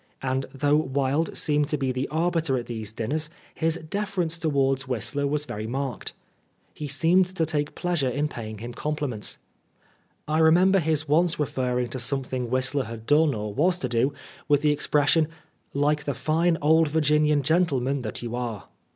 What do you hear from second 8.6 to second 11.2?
compliments. I remember his